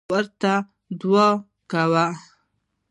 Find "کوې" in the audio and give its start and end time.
1.71-2.05